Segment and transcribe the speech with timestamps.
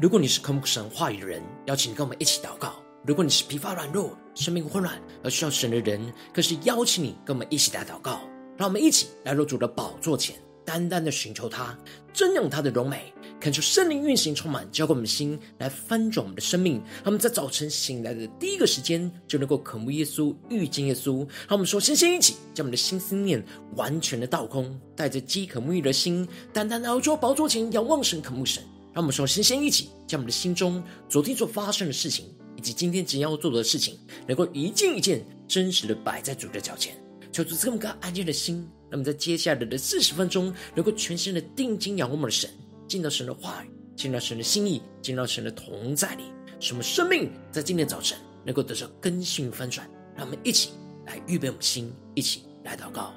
[0.00, 2.70] 如果你是渴慕神话语的人，邀请你跟我们一起祷告；
[3.06, 6.00] 如果你是疲乏软弱、生命混乱而需要神的人，
[6.32, 8.22] 更是邀请你跟我们一起来祷告。
[8.56, 11.78] 让我们一起来入主的宝座前，单单的寻求他，
[12.14, 16.76] 尊仰他的荣美，恳求圣灵运行充满，浇灌我们的心，来翻转我们的生命。
[16.76, 21.18] 让我们在早晨醒来的第一个时间，就能够渴慕耶稣、遇见耶稣。
[21.46, 23.44] 让我们说，先先一起将我们的心思念
[23.76, 28.64] 完全的倒空，带着饥渴沐浴的心，单单的来到宝座前，仰望神、渴慕神。
[28.92, 32.26] 让我们首先先一起将我们的心中昨天所发生的事情，
[32.56, 36.96] 以及今天即将要做的事情，能够一件一件真实的摆在主的脚前，
[37.30, 38.56] 求主这么个安静的心，
[38.90, 42.50] 让我们在接下来的四十分钟，能够全心的定睛仰望我们的神，
[42.88, 46.24] 进到神的话语，进到神的心意，进到神的同在里，
[46.58, 49.88] 使我们生命在今天早晨能够得到更新翻转。
[50.16, 50.70] 让我们一起
[51.06, 53.14] 来预备我们的心，一起来祷告。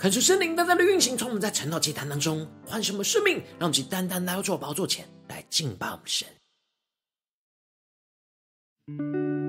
[0.00, 6.26] 恳求圣灵单单的运行，从我们在晨祷祭坛当中唤醒我们生命，让我们去单单来到主宝座前来敬拜我们神。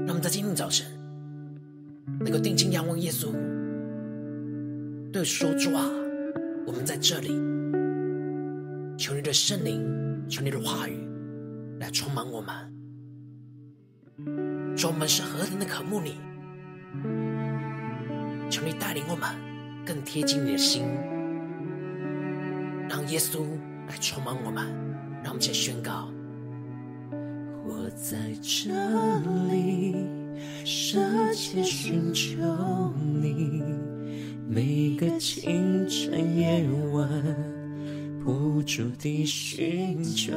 [0.06, 0.86] 让我们在今天早晨
[2.20, 3.32] 能够定睛仰望耶稣，
[5.14, 5.90] 对说主啊，
[6.68, 7.30] 我们在这里，
[8.98, 10.98] 求你的圣灵，求你的话语
[11.80, 12.54] 来充满我们，
[14.78, 16.20] 说，我们是何等的渴慕你，
[18.50, 19.51] 求你带领我们。
[19.92, 20.84] 更贴近你的心，
[22.88, 23.42] 让耶稣
[23.90, 24.66] 来充满我们，
[25.22, 26.08] 让我们先宣告：
[27.66, 28.72] 我在这
[29.52, 29.98] 里
[30.64, 30.98] 舍
[31.34, 32.38] 弃寻求
[33.22, 33.62] 你，
[34.48, 37.10] 每个清晨夜晚
[38.24, 40.32] 不住地寻求。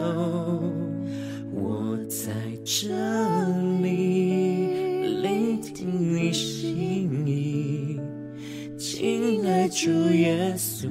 [1.53, 2.33] 我在
[2.65, 2.89] 这
[3.81, 4.64] 里。
[9.85, 10.89] 主耶稣，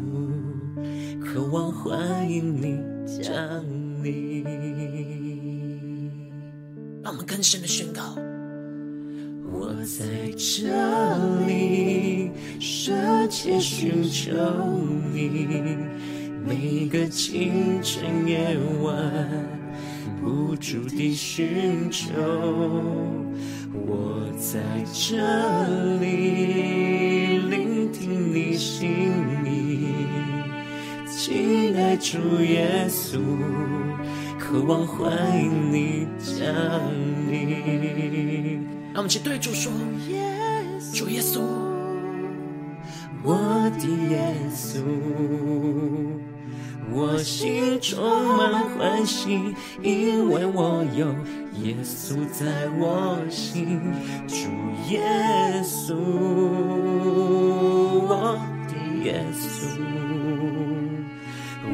[1.19, 2.77] 渴望欢迎你
[3.23, 3.33] 降
[4.03, 4.43] 临。
[7.01, 8.15] 让我们更深的宣告：
[9.51, 10.05] 我在
[10.37, 10.69] 这
[11.47, 12.93] 里舍
[13.29, 14.31] 己寻求
[15.11, 15.47] 你，
[16.45, 19.11] 每个清晨夜晚
[20.21, 22.11] 不住地寻求。
[23.73, 24.61] 我在
[24.94, 25.17] 这
[26.00, 27.73] 里聆。
[27.94, 28.89] 听你心
[29.45, 29.85] 意，
[31.07, 33.17] 亲爱主耶稣，
[34.38, 36.44] 渴望欢迎你降
[37.29, 38.67] 临。
[38.91, 39.72] 让我们去对主说：
[40.94, 41.39] 主耶稣，
[43.23, 44.81] 我的耶稣，
[46.91, 48.03] 我心充
[48.35, 51.16] 满欢喜，因为我有
[51.61, 53.79] 耶稣在我心，
[54.27, 54.35] 主
[54.89, 54.99] 耶
[55.63, 55.95] 稣。
[58.05, 58.37] 我
[58.67, 58.73] 的
[59.05, 59.43] 耶稣，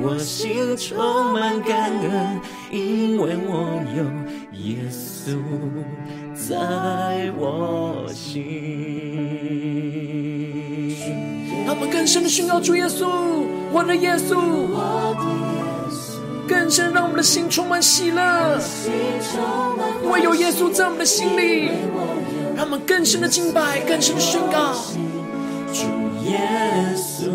[0.02, 2.40] 我心充满感恩，
[2.72, 4.04] 因为我有
[4.60, 5.38] 耶稣
[6.36, 8.44] 在我心。
[11.66, 13.08] 他们更深的宣告主耶稣，
[13.72, 15.59] 我的耶稣，我的耶稣，
[16.50, 18.60] 更深让我们的心充满喜乐，
[20.04, 21.70] 因为有耶稣在我们的心里，
[22.56, 24.74] 让我们更深的敬拜，更深的宣告。
[25.72, 25.84] 主
[26.26, 26.42] 耶
[26.98, 27.30] 稣，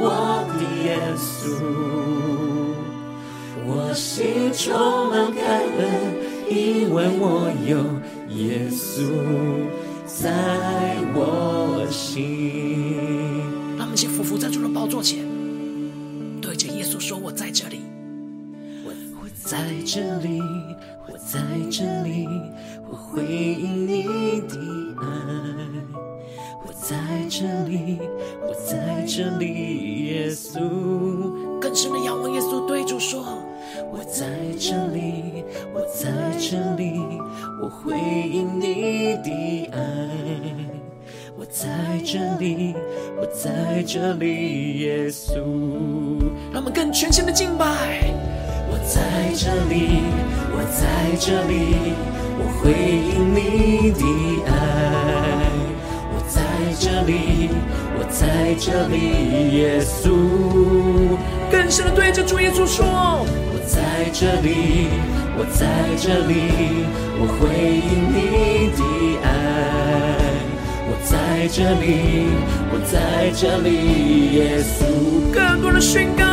[0.00, 1.48] 我的耶稣，
[3.64, 4.74] 我心充
[5.08, 5.86] 满感恩，
[6.50, 7.78] 因为我有
[8.34, 9.04] 耶稣
[10.04, 10.32] 在
[11.14, 13.44] 我心。
[13.78, 15.24] 让我们先俯伏在主的宝座前，
[19.86, 20.42] 这里，
[21.06, 21.38] 我在
[21.70, 22.28] 这里，
[22.90, 24.02] 我回应你
[24.48, 24.58] 的
[25.00, 25.06] 爱。”
[26.66, 26.96] 我在
[27.28, 28.00] 这里，
[28.42, 30.58] 我在这里，耶稣。
[31.60, 33.24] 更深的仰望耶稣，对主说：
[33.92, 34.26] 我在
[34.58, 36.10] 这里，我在
[36.40, 37.00] 这里，
[37.62, 37.96] 我回
[38.28, 39.78] 应你的爱。
[41.38, 41.68] 我在
[42.04, 42.74] 这里，
[43.16, 45.36] 我在这里，耶稣。
[46.52, 48.12] 让我们更全心的敬拜。
[48.76, 49.00] 我在
[49.34, 50.02] 这里，
[50.52, 50.84] 我在
[51.18, 51.96] 这里，
[52.36, 54.04] 我回应你的
[54.44, 54.52] 爱。
[56.12, 56.36] 我在
[56.78, 57.48] 这里，
[57.96, 61.16] 我在这里，耶稣。
[61.50, 62.84] 更深的对着主耶稣说：
[63.24, 64.88] 我在这里，
[65.38, 65.64] 我在
[65.96, 66.84] 这里，
[67.18, 67.48] 我回
[67.80, 68.82] 应你的
[69.24, 69.26] 爱。
[70.86, 72.28] 我在这里，
[72.70, 74.84] 我在这里，耶稣。
[75.32, 76.25] 更多的宣告。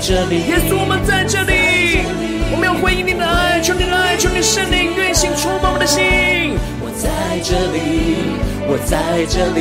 [0.00, 2.08] 这里，耶稣，我们在这里，
[2.50, 6.56] 我们要回应你的爱，求你的爱，求你的圣灵运行充满我们的心。
[6.80, 8.32] 我在这里，
[8.64, 8.96] 我在
[9.28, 9.60] 这里，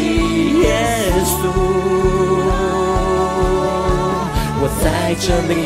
[0.63, 1.51] 耶稣，
[4.61, 5.59] 我在这里，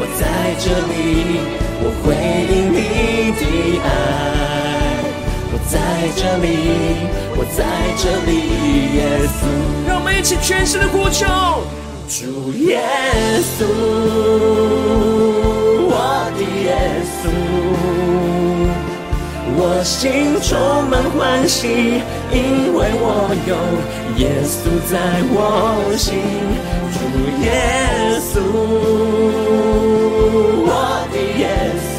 [0.00, 0.26] 我在
[0.58, 1.38] 这里，
[1.78, 2.18] 我回
[2.50, 3.86] 应你的爱。
[5.52, 5.78] 我在
[6.16, 6.50] 这里，
[7.36, 7.62] 我在
[7.96, 8.42] 这里，
[8.98, 9.46] 耶稣，
[9.86, 11.24] 让我们一起全身的呼求。
[12.16, 12.78] 主耶
[13.42, 13.66] 稣，
[15.90, 15.92] 我
[16.36, 16.70] 的耶
[17.10, 17.26] 稣，
[19.56, 20.54] 我心充
[20.88, 21.18] 满欢
[21.48, 21.66] 喜，
[22.30, 23.56] 因为我有
[24.22, 24.56] 耶稣
[24.88, 24.94] 在
[25.32, 25.36] 我
[25.96, 26.14] 心。
[26.94, 26.96] 主
[27.42, 27.50] 耶
[28.20, 28.38] 稣，
[30.68, 30.70] 我
[31.10, 31.42] 的耶
[31.82, 31.98] 稣，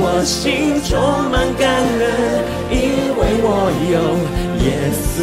[0.00, 0.90] 我心充
[1.30, 2.02] 满感恩，
[2.72, 2.76] 因
[3.14, 3.96] 为我有
[4.66, 4.66] 耶
[4.98, 5.22] 稣。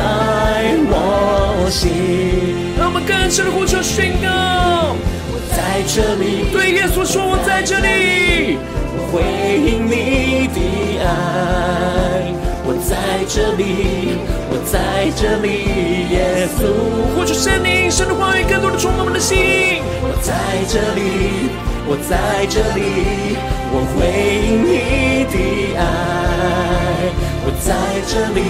[0.00, 1.92] 在我心，
[2.78, 4.96] 让我们更深的呼求宣告。
[5.28, 8.56] 我在这里，对耶稣说：“我在这里。”
[8.96, 9.20] 我回
[9.60, 10.58] 应你的
[11.04, 11.06] 爱。
[12.64, 12.96] 我在
[13.28, 14.16] 这里，
[14.48, 16.72] 我在这里，耶稣。
[17.14, 19.82] 呼求圣灵，神的话语更多的充满我们的心。
[20.00, 20.32] 我在
[20.66, 21.50] 这里，
[21.86, 23.36] 我在这里，
[23.72, 24.08] 我回
[24.48, 24.64] 应
[28.12, 28.40] 这里，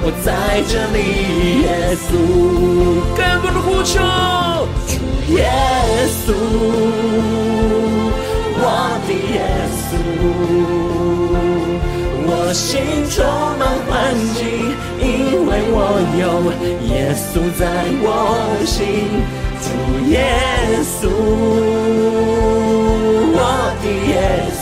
[0.00, 0.98] 我在这里，
[1.66, 1.68] 耶
[2.06, 2.08] 稣。
[3.16, 3.98] 更多的呼求，
[4.86, 4.94] 主
[5.34, 5.42] 耶
[6.22, 6.30] 稣，
[8.62, 8.62] 我
[9.08, 9.42] 的耶
[9.82, 9.90] 稣，
[12.28, 12.64] 我心
[13.10, 13.16] 充
[13.58, 13.90] 满欢
[14.36, 14.38] 喜，
[15.00, 15.04] 因
[15.44, 15.76] 为我
[16.22, 16.22] 有
[16.86, 17.60] 耶稣在
[18.04, 18.06] 我
[18.64, 18.78] 心。
[19.60, 19.66] 主
[20.08, 20.14] 耶
[21.00, 21.02] 稣，
[23.34, 23.40] 我
[23.82, 24.14] 的耶
[24.52, 24.55] 稣。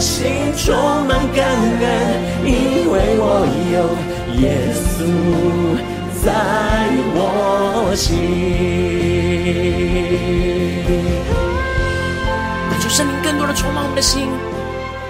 [0.00, 0.74] 心充
[1.06, 3.96] 满感恩，因为我有
[4.40, 4.96] 耶稣
[6.22, 6.26] 在
[7.14, 8.16] 我心。
[12.80, 14.28] 求圣灵更多的充满我们的心，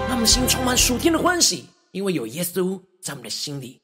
[0.09, 3.81] 让我们心充满属天的欢喜，因为有耶稣在我们的心里。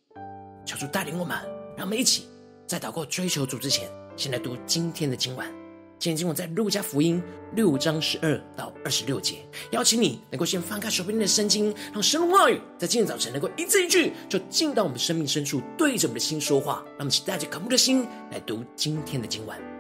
[0.65, 1.37] 求主带领我们，
[1.77, 2.27] 让我们一起
[2.67, 5.64] 在祷告追求主之前，先来读今天的经文。
[6.05, 7.23] 今天今晚在路加福音
[7.55, 9.37] 六章十二到二十六节，
[9.71, 16.83] 邀请你能够先翻开手边的圣经，让神的话语在今天早晨能够一字一句就进到我们生命深处，对着我们的心说话。
[16.89, 19.74] 让我们请带着渴慕的心来读今天的今晚。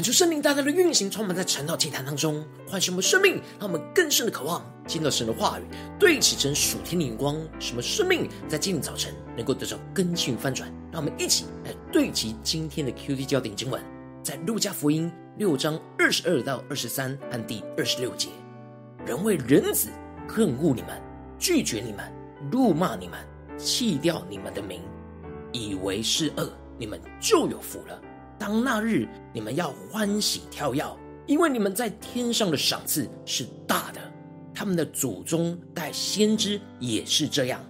[0.00, 5.64] 恳求圣灵大大的运行，充满在晨祷祭坛当中，唤醒我们生命，让我们更深的渴望见到神的话语，
[5.98, 10.72] 对齐成属天的眼光，什么生命在今天早晨能够得到更新翻转。
[10.90, 13.78] 让我们一起来对齐今天的 QD 焦点经文，
[14.22, 18.30] 在路加福音六章二十二到二十三和第二十六节：
[19.04, 19.90] 人为人子
[20.26, 20.98] 恨恶你们，
[21.38, 22.10] 拒绝你们，
[22.50, 23.18] 怒骂你们，
[23.58, 24.80] 弃掉你们的名，
[25.52, 28.00] 以为是恶，你们就有福了。
[28.40, 30.82] 当那日，你们要欢喜跳跃，
[31.26, 34.00] 因为你们在天上的赏赐是大的。
[34.54, 37.62] 他们的祖宗带先知也是这样。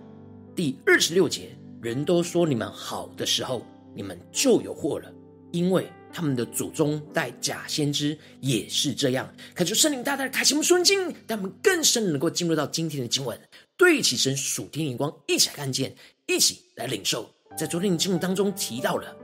[0.55, 1.51] 第二十六节，
[1.83, 5.13] 人都说你们好的时候，你们就有祸了，
[5.51, 9.29] 因为他们的祖宗带假先知也是这样。
[9.57, 13.37] 恳求圣灵大大的开启我们属灵经，让我们更深能够进入到今天的经文，
[13.77, 15.93] 对起神属天眼光，一起来看见，
[16.29, 17.29] 一起来领受。
[17.59, 19.17] 在昨天的经文当中提到了。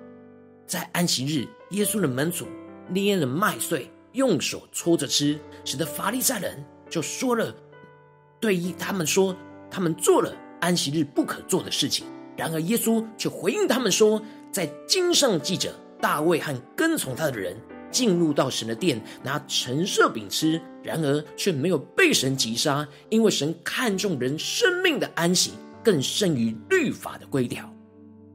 [0.66, 2.46] 在安息日，耶稣的门徒
[2.88, 7.54] 捏了麦穗，用手搓着吃，使得法利赛人就说了，
[8.40, 9.36] 对他们说，
[9.70, 12.06] 他们做了安息日不可做的事情。
[12.36, 14.20] 然而耶稣却回应他们说，
[14.50, 17.56] 在经上记着，大卫和跟从他的人
[17.90, 25.52] 进入到神的殿，拿陈设饼吃，然而却没有被神击杀，因为神看重人生命的安息，
[25.84, 27.72] 更胜于律法的规条，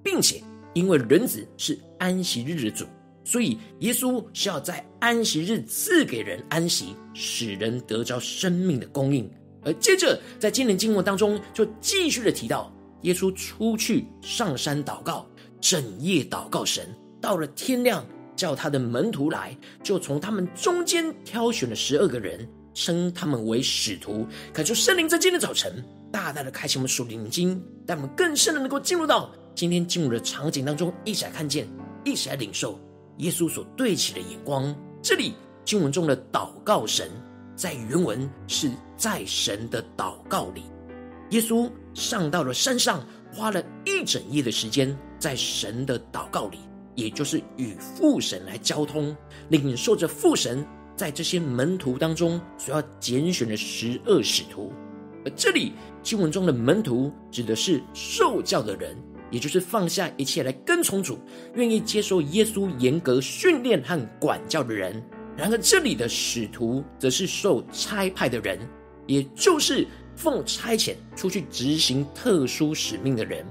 [0.02, 0.42] 并且。
[0.74, 2.86] 因为人子是安息日的主，
[3.24, 9.30] 所以耶稣是要在安息日赐给人安息，使人得着生命的供应。
[9.63, 15.28] 而接着在今年经文当中，就继续的提到，耶稣出去上山祷告，
[15.60, 16.88] 整夜祷告神，
[17.22, 18.04] 到了天亮，
[18.36, 24.25] 叫他的门徒来，就从他们中间挑选了十二个人，称他们为使徒。
[24.51, 29.32] 可就圣灵在今天早晨大大的开启我们属灵经，让我们更深的能够进入到。
[29.62, 31.68] 今天进入的场景当中，一起来看见，
[32.03, 32.80] 一起来领受
[33.18, 34.75] 耶稣所对齐的眼光。
[35.03, 37.12] 这里经文中的祷告神，
[37.56, 40.63] 在原文是在神的祷告里。
[41.30, 46.58] 耶稣上到了山上，花了一整夜的时间在神的祷告里，
[46.96, 49.15] 也就是与父神来交通，
[49.50, 50.65] 领受着父神
[50.96, 54.74] 在这些门徒当中所要拣选的十二使徒。
[55.24, 58.98] 而这里经文中的门徒，指的是受教的人。
[59.32, 61.18] 也就是放下一切来跟从主，
[61.56, 65.02] 愿意接受耶稣严格训练和管教的人。
[65.36, 68.60] 然而，这里的使徒则是受差派的人，
[69.08, 73.44] 也就是奉差遣出去执行特殊使命的人。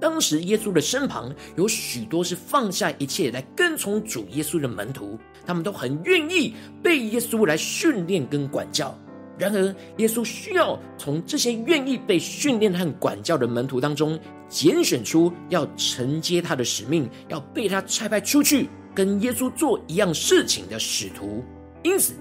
[0.00, 8.98] 当时，耶稣的身旁有许多是放下一切来跟从主耶稣的门徒，他们都很愿意被耶稣来训练跟管教。
[9.38, 14.18] 然而，耶稣需要从这些愿意被训练和管教的门徒当中，
[14.48, 21.44] 拣选出要承接他的使命，要被他差派出去跟耶稣做一样事情的使徒。
[21.84, 22.14] 因此，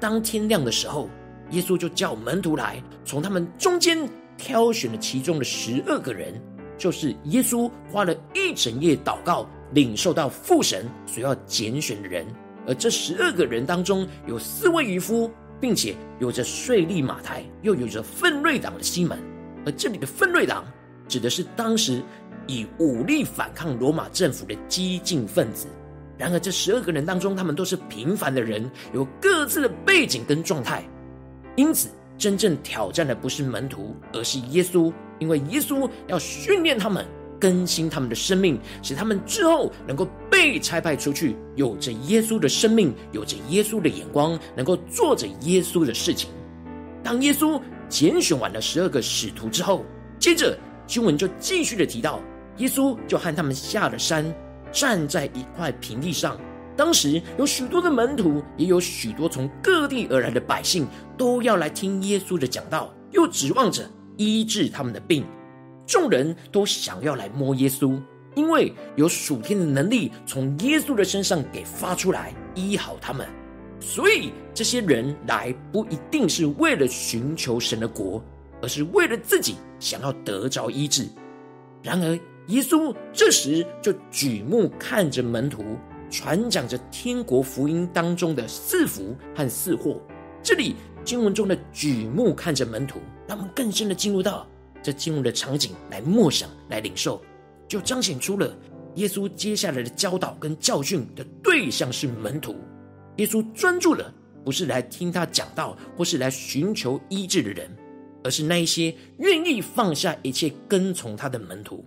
[0.00, 1.08] 当天亮的时候，
[1.50, 3.96] 耶稣就叫门徒来，从他们中间
[4.36, 6.34] 挑选了其中的十二个人，
[6.76, 12.26] 就是耶稣花了一整夜祷告，领受到父神所要拣选的人。
[12.66, 15.30] 而这十二个人当中，有四位渔夫。
[15.64, 19.18] 并且有着税利马台，又有着奋锐党的西门，
[19.64, 20.62] 而这里的奋锐党
[21.08, 22.02] 指的是当时
[22.46, 25.66] 以武力反抗罗马政府的激进分子。
[26.18, 30.84] 然而，这十二个人当中，他们都是平凡的人，有各自的背景跟状态。
[31.56, 37.06] 因此，真正挑战的不是门徒，而是耶稣，因为耶稣要训练他们。
[37.40, 46.30] 更新他们的生命，使他们之后能够被差派出去，有着耶稣的生命，有着耶稣的眼光，能够做着耶稣的事情。
[47.02, 49.84] 当耶稣拣选完了十二个使徒之后，
[50.18, 52.20] 接着经文就继续的提到，
[52.58, 54.24] 耶稣就和他们下了山，
[54.72, 56.38] 站在一块平地上。
[56.76, 60.86] 当时有许多的门徒，也有许多从各地而来的百姓，
[61.16, 65.24] 都要来听耶稣的讲道，又指望着医治他们的病。
[65.86, 68.00] 众人都想要来摸耶稣，
[68.34, 73.26] 因为有属天的能力从耶稣的身上给发出来医好他们，
[73.80, 78.22] 所以这些人来不一定是为了寻求神的国，
[78.62, 81.06] 而是为了自己想要得着医治。
[81.82, 85.62] 然而耶稣这时就举目看着门徒，
[86.10, 90.00] 传讲着天国福音当中的四福和四祸。
[90.42, 94.46] 这里经文中的举目看着门徒，让我们更深的进入到。
[94.84, 97.20] 这经文的场景来默想、来领受，
[97.66, 98.54] 就彰显出了
[98.96, 102.54] 耶稣接下来的教导跟教训的对象是门徒。
[103.16, 104.12] 耶稣专注的
[104.44, 107.74] 不是来听他讲道，或是来寻求医治的人，
[108.22, 111.82] 而是那一些愿意放下一切跟从他的门徒。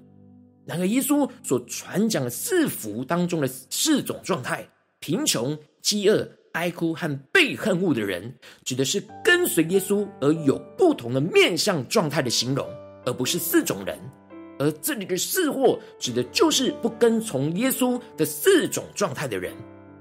[0.66, 4.68] 然而，耶稣所传讲的四福当中的四种状态，
[5.00, 8.34] 贫穷、饥饿、哀哭和被恨恶的人，
[8.66, 12.68] 指的是跟随耶稣而有不同的面向状态的形容，
[13.08, 13.98] 而不是四种人。
[14.60, 19.54] 而这里的四祸，指的就是不跟从耶稣的四种状态的人，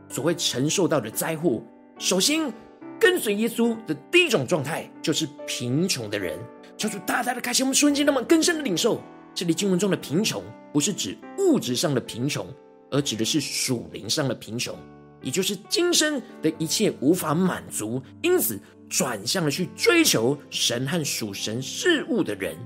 [0.08, 1.62] 所谓承受到的灾祸。
[1.98, 2.52] 首先，
[2.98, 6.38] 跟随耶稣的第一种状态，就是贫穷的人。
[6.76, 9.00] 求主大大的开启我们瞬间那么更深的领受。
[9.34, 12.46] 这里经文中的贫穷，不是指物质上的贫穷，
[12.90, 14.74] 而指的是属灵上的贫穷，
[15.20, 18.58] 也就是今生的一切无法满足，因此
[18.88, 22.56] 转向了去追求神和属神事物的人。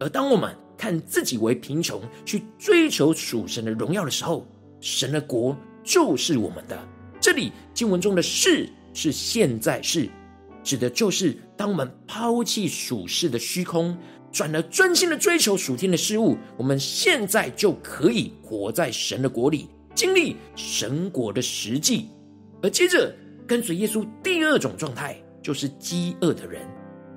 [0.00, 4.46] 而当我们看自己为贫穷，去追求属神的荣耀的时候，
[4.80, 6.78] 神的国就是我们的。
[7.20, 10.08] 这里经文中的世是现在世，
[10.62, 13.96] 指的就是当我们抛弃属世的虚空，
[14.30, 22.10] 转而专心的追求属天的事物，我们现在就可以活在神的国里，经历神国的实际。
[22.62, 23.14] 而接着
[23.46, 26.66] 跟随耶稣第二种状态，就是饥饿的人。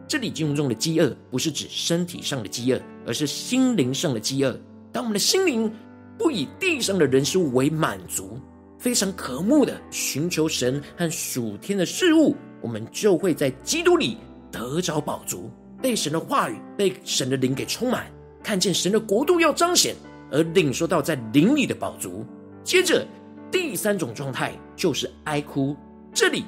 [0.07, 4.57] 这里经文中的饥饿，不是指身体上的饥饿，而是心灵上的饥饿。
[4.91, 5.69] 当我们的心灵
[6.17, 8.39] 不以地上的人事物为满足，
[8.79, 14.17] 非常渴慕的寻求神和属天的事物，我们就会在基督里
[14.49, 18.07] 得着宝足，被神的话语、被神的灵给充满，
[18.41, 19.93] 看见神的国度要彰显，
[20.31, 22.25] 而领受到在灵里的宝足。
[22.63, 23.05] 接着
[23.51, 25.75] 第三种状态就是哀哭，
[26.13, 26.45] 这里。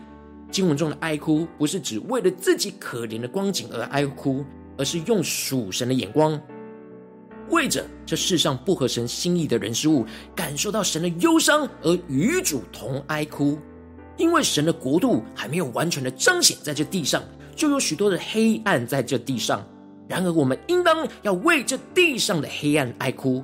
[0.51, 4.43] 经文中的哀哭，不是指为了自己可怜的光景而哀哭，
[4.77, 6.39] 而是用属神的眼光，
[7.49, 13.57] 为着这世上不合神心意的人事物，感受到神的忧伤而与主同哀哭。
[14.17, 17.23] 因为神的国度还没有完全的彰显在这地上，
[17.55, 19.65] 就有许多的黑暗在这地上。
[20.07, 23.43] 然而，我们应当要为这地上的黑暗哀哭。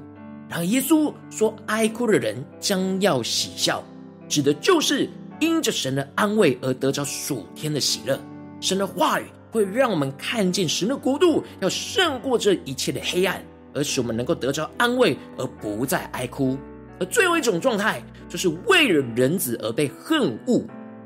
[0.49, 3.83] 然而，耶稣说，哀哭的人将要喜笑，
[4.27, 5.07] 指的就是。
[5.39, 8.19] 因着神的安慰而得着属天的喜乐，
[8.61, 13.43] 神的话语会让我们看见神的国度要胜过这一切的黑暗，
[13.73, 16.57] 而使我们能够得着安慰而不再哀哭。
[16.99, 20.63] 而最后一种状态，就是为了人子而被恨恶。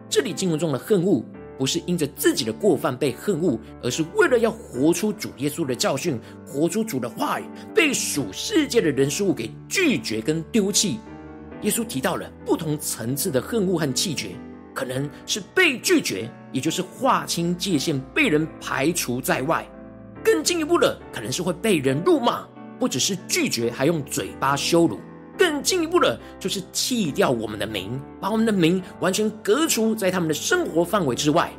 [0.07, 1.23] 这里经文中的恨恶，
[1.57, 10.99] 不是因着自己的过犯被恨恶，而是为了要活出主耶稣的教训，活出主的话语，被属世界的人事物给拒绝跟丢弃。
[11.62, 14.30] 耶稣提到了不同层次的恨恶和气绝，
[14.74, 19.63] 可能是被拒绝，也就是划清界限，被人排除在外；
[20.24, 22.48] 更进一步的，可能是会被人辱骂，
[22.80, 24.98] 不只是拒绝，还用嘴巴羞辱；
[25.38, 31.50] 更进一步的，就是弃掉我们的名，把我们的名完全隔除在他们的生活范围之外；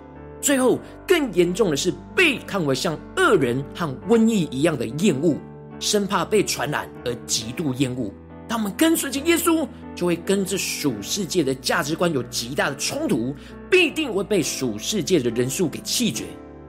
[0.41, 5.37] 最后，更严重的是被看为像恶人和瘟疫一样的厌恶，
[5.79, 8.11] 生怕被传染而极度厌恶。
[8.51, 13.33] 当我们跟随着耶稣，就会跟这属世界的价值观有极大的冲突，
[13.71, 16.25] 必定会被属世界的人数给弃绝。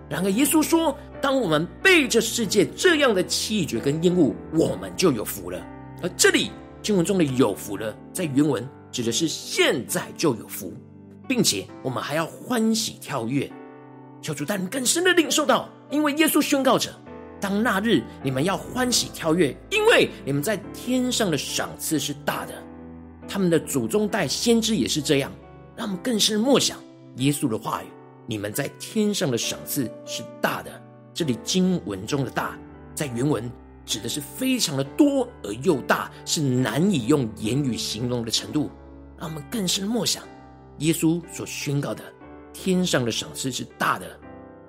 [0.07, 5.59] 然而，耶稣说，当我们被这世界这样的弃绝跟厌恶，我们就有福了。
[6.03, 6.51] 而这里
[6.83, 10.71] 经文中的“有福了”在原文指的是现在就有福，
[11.27, 13.51] 并且我们还要欢喜跳跃。
[14.21, 16.93] 求主带领更深的领受到，因为耶稣宣告着。
[17.41, 22.53] 当那日，你们要欢喜跳跃，因为你们在天上的赏赐是大的。
[23.27, 25.31] 他们的祖宗代先知也是这样，
[25.75, 26.77] 让我们更深默想
[27.15, 27.87] 耶稣的话语。
[28.27, 30.71] 你们在天上的赏赐是大的。
[31.13, 32.57] 这里经文中的大，
[32.93, 33.51] 在原文
[33.85, 38.69] 指的是非常的多而又大，是难以用言语形容的程度。
[39.17, 40.23] 让我们更深默想
[40.77, 42.03] 耶稣所宣告的
[42.53, 44.05] 天上的赏赐是大的，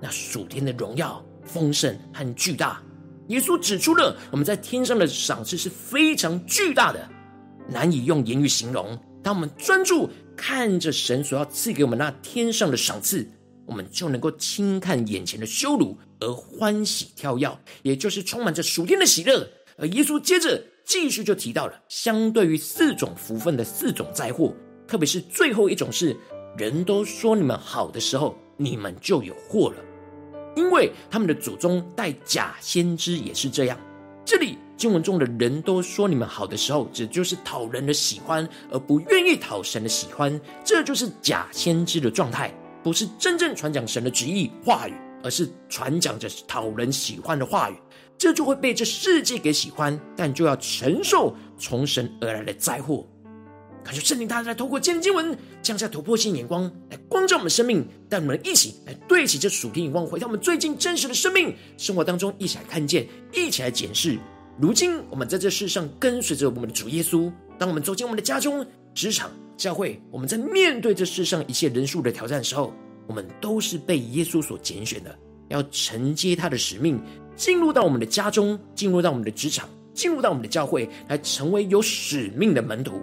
[0.00, 1.24] 那属天的荣耀。
[1.52, 2.82] 丰盛和巨大，
[3.28, 7.08] 耶稣指出了我们在天上的赏赐是非常巨大的，
[7.68, 8.98] 难以用言语形容。
[9.22, 13.26] 当我们专注看着神所要赐给我们那天上的赏赐，
[13.66, 19.46] 我们就能够轻看眼前的羞辱而欢喜跳跃，也就是充满着属天的喜乐。
[19.76, 24.54] 而耶稣接着继续就提到了，相对于四种福分的四种灾祸，
[24.88, 26.16] 特别是最后一种是
[26.56, 29.76] 人都说你们好的时候，你们就有祸了。
[30.54, 33.78] 因为他们的祖宗带假先知也是这样。
[34.24, 47.74] 这里经文中的人都说你们好的时候，指就是讨人的喜欢，而不愿意讨神的喜欢，这就是假先知的状态，不是真正传讲神的旨意话语，而是传讲着讨人喜欢的话语，
[48.16, 53.06] 这就会被这世界给喜欢，但就要承受从神而来的灾祸。
[53.84, 64.16] 感谢圣灵，大家来透过今天经文降下突破性眼光，来光照我们生命，带我们一起来对齐这属天眼光，回到我们最近真实的生命生活当中，一起来看见，一起来检视。
[64.58, 68.64] 如今我们在这世上跟随着我们的主耶稣，当我们走进我们的家中、
[68.94, 72.72] 职场、教会，我们在面对这世上一切人数的挑战的时候，
[73.08, 75.18] 我们都是被耶稣所拣选的，
[75.48, 77.00] 要承接他的使命，
[77.34, 83.00] 进入到我们的家中，进入到我们的职场，进入到我们的教会，来成为有使命的门徒。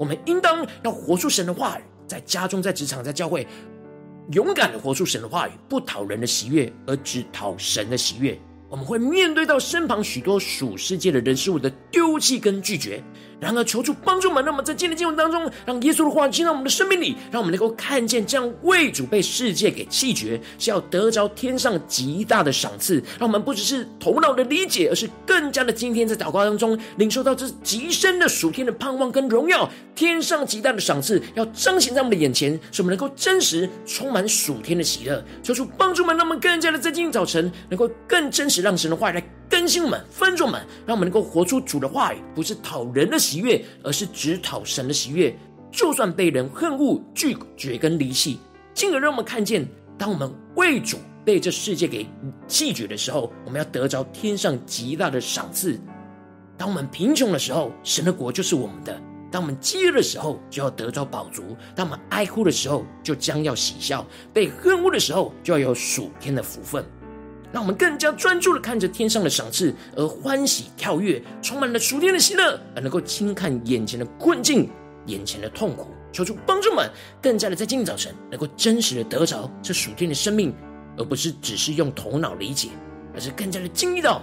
[0.00, 3.46] 我们应当要活出神的话语，在家中、在职场、在教会，
[4.32, 8.40] 勇敢的活出神的话语，不讨人的喜悦，而只讨神的喜悦。
[8.70, 13.02] 我们会面对到身旁许多属世界的人事物的丢弃跟拒绝。
[13.40, 23.02] 然而，求主帮助们，让我们在今天的经文当中，让耶稣的话进到我们的生命里，让我们能够看见，这样为主被世界给弃绝，是要得着天上极大的赏赐。
[23.18, 35.24] 让我们不只是头脑的理解，而是更加的今天在祷告当中领受到这极深的属天的盼望跟荣耀，天上极大的赏赐要彰显在我们的眼前，使我们能够真实充满属天的喜乐。
[35.42, 43.40] 求主帮助们，让我们更加的在今天早晨能够更真实，让神的话语来更新我们、分众们，让我们能够活出主的话语，不是讨人的喜。
[43.40, 45.34] 悦，而是只讨神的喜悦。
[45.72, 48.38] 就算被人恨恶、拒绝跟离弃，
[48.74, 52.06] 进而让我们看见，当我们为主被这世界给
[52.46, 55.80] 弃绝的时候，我们要得着天上极大的赏赐。
[56.58, 58.92] 当我们贫穷的时候，神的国就是我们的；
[59.30, 66.84] 当我们饥饿的时候，就要得着饱足；当我们哀哭的时候，就将要喜笑；被恨恶的时候，就要有属天的福分。
[67.52, 74.70] 让我们更加专注的看着天上的赏赐，而欢喜跳跃，充满了属天的喜乐，而能够轻看眼前的困境、
[75.06, 75.88] 眼前的痛苦。
[76.12, 76.90] 求主帮助们，
[77.22, 80.54] 更加的在今天早晨能够真实的得着这属天的生命，
[80.96, 82.68] 而不是只是用头脑理解，
[83.14, 84.22] 而是更加的经历到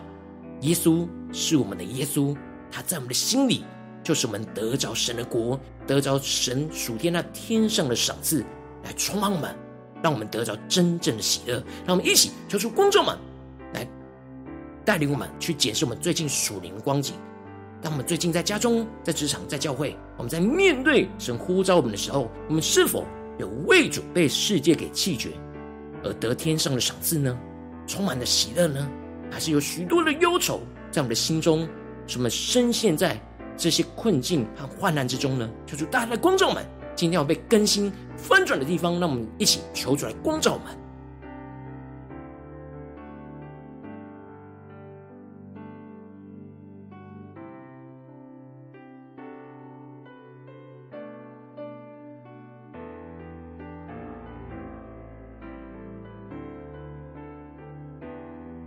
[0.62, 2.36] 耶稣是我们的耶稣，
[2.72, 3.64] 他在我们的心里
[4.04, 8.44] 就是我们得着神的国，得着神属天那天上的赏赐，
[8.84, 9.67] 来充满我们。
[10.02, 13.18] 让我们得着真正的喜乐，让我们一起求出光照们
[13.74, 13.88] 来
[14.86, 17.16] 带领我们去检视我们最近属灵的光景。
[17.82, 23.06] 当我们最近在家中、在职场、在教会，我们在面对神呼召我们的时候，我们是否
[23.38, 25.30] 有为主被世界给弃绝
[26.04, 27.38] 而得天上的赏赐呢？
[27.86, 28.90] 充满了喜乐呢？
[29.32, 31.68] 还是有许多的忧愁在我们的心中，
[32.08, 33.20] 使我们深陷在
[33.56, 35.50] 这些困境和患难之中呢？
[35.66, 36.66] 求主大家的光照们。
[36.98, 40.76] 今天要被更新翻转的地方，让我们一起求主来光照我们。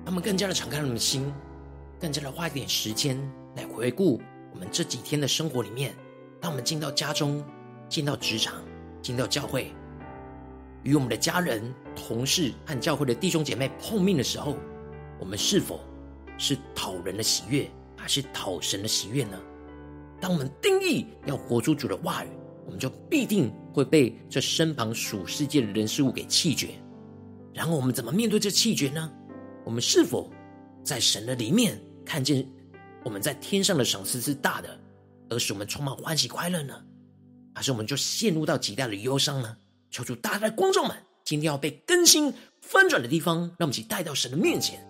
[0.05, 1.33] 他们更加的敞开我们的心，
[1.99, 3.19] 更加的花一点时间
[3.57, 4.21] 来回顾
[4.53, 5.93] 我们这几天的生活里面。
[6.40, 7.45] 当我们进到家中。
[7.90, 8.62] 进到职场，
[9.03, 9.70] 进到教会，
[10.85, 11.61] 与我们的家人、
[11.94, 14.57] 同事和教会的弟兄姐妹碰面的时候，
[15.18, 15.81] 我们是否
[16.38, 19.38] 是讨人的喜悦，还是讨神的喜悦呢？
[20.20, 22.29] 当我们定义要活出主的话语，
[22.64, 26.68] 我们就必定会被这身旁属世界的人事物给弃绝。
[27.53, 29.11] 然后我们怎么面对这弃绝呢？
[29.64, 30.31] 我们是否
[30.85, 32.46] 在神的里面看见
[33.03, 34.79] 我们在天上的赏赐是大的，
[35.29, 36.74] 而使我们充满欢喜快乐呢？
[37.55, 39.57] 还是我们就陷入到极大的忧伤呢？
[39.91, 44.89] 求主大家的观众们，今天要被更新翻转的地方，让我们一起带到神的面前。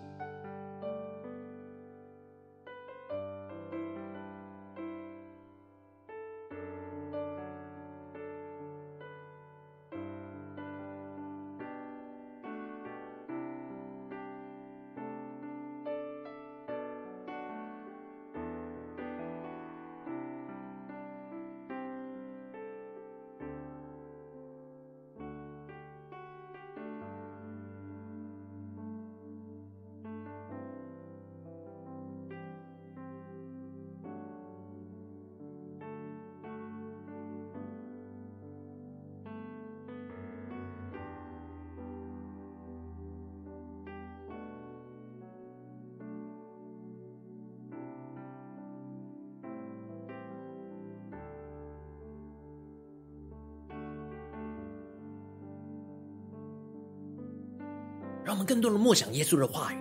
[58.51, 59.77] 更多的默想耶稣的话语：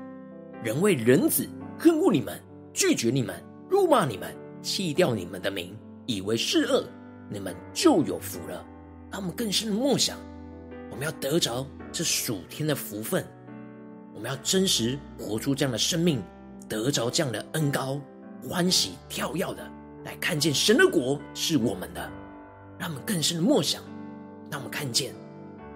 [0.62, 1.44] 人为人子
[1.76, 2.40] 恨恶你们，
[2.72, 3.34] 拒绝你们，
[3.68, 6.84] 辱骂你们，弃掉你们的名，以为是恶，
[7.28, 8.64] 你们就有福了。
[9.10, 10.16] 让我们更深的默想，
[10.88, 13.26] 我们要得着这属天的福分，
[14.14, 16.22] 我们要真实活出这样的生命，
[16.68, 18.00] 得着这样的恩膏，
[18.48, 19.68] 欢喜跳跃的
[20.04, 22.08] 来看见神的国是我们的。
[22.78, 23.82] 让我们更深的默想，
[24.48, 25.12] 让我们看见。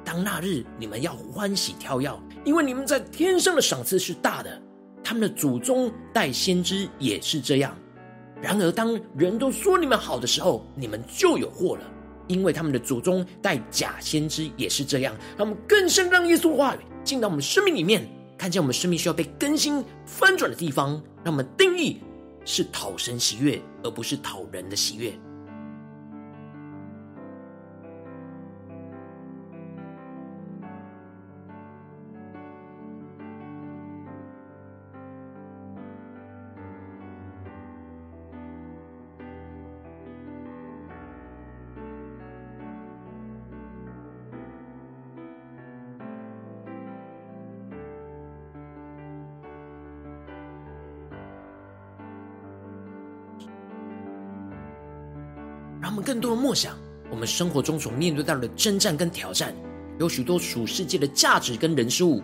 [0.05, 2.12] 当那日你们要欢喜跳跃，
[2.45, 4.61] 因为你们在天上的赏赐是大的。
[5.03, 7.77] 他们的祖宗代先知也是这样。
[8.40, 11.83] 然而当人都说你们好的时候，你们就有祸了，
[12.27, 15.14] 因为他们的祖宗带假先知也是这样。
[15.37, 22.01] 让我们更深让耶稣话语进到我们生命里面，看见我们生命需要被更新翻转的地方，让我们定义
[22.47, 25.12] 是讨神喜悦，而不是讨人的喜悦。
[56.35, 56.77] 默想，
[57.11, 59.55] 我们生活中所面对到的征战跟挑战，
[59.99, 62.23] 有许多属世界的价值跟人事物，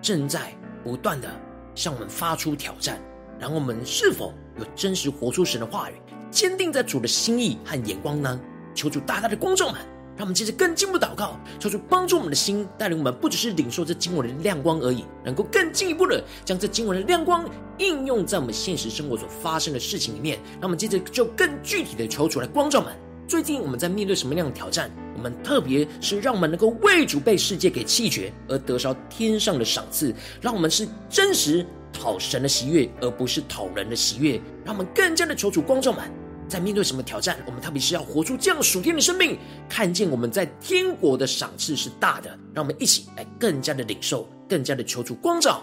[0.00, 1.28] 正在不断的
[1.74, 3.00] 向我们发出挑战。
[3.38, 5.94] 然后我们是否有真实活出神的话语，
[6.30, 8.40] 坚定在主的心意和眼光呢？
[8.74, 9.80] 求主大大的光照们，
[10.16, 17.44] 让我们接着更进一步祷告，求主帮助我们的心，带领我们不只是领受这经文的亮光而已，能够更进一步的将这经文的亮光
[17.78, 20.38] 应用在我们现实生活所发生的事情里面。
[20.54, 22.94] 让我们接着就更具体的求主来光照们。
[23.28, 24.90] 最近我们在面对什么样的挑战？
[25.16, 30.14] 我们特别是让我们能够为主被世界给弃绝，而得着天上的赏赐。
[30.40, 34.40] 让我们是真实讨神的喜悦，而不是讨人的喜悦。
[34.64, 36.02] 让我们更加的求主光照们。
[36.48, 39.38] 在面对什么挑战，我们特别是要活出这样属天的生命，
[39.70, 42.28] 看见我们在天国的赏赐是大的。
[42.52, 45.62] 让我们一起来更加的领受，更加的求主光照。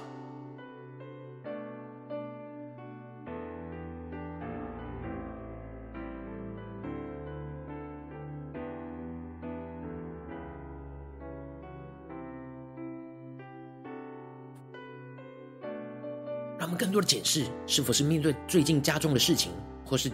[16.79, 19.51] 更多的检视，是否是面对最近家中的事情，
[19.85, 20.09] 或是